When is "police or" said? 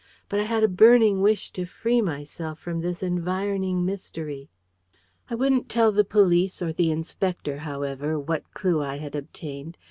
6.03-6.73